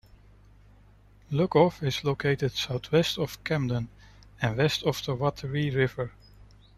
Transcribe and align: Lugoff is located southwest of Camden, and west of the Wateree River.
Lugoff 1.31 1.83
is 1.83 2.03
located 2.03 2.53
southwest 2.53 3.19
of 3.19 3.43
Camden, 3.43 3.87
and 4.41 4.57
west 4.57 4.81
of 4.81 4.99
the 5.05 5.13
Wateree 5.15 5.69
River. 5.69 6.11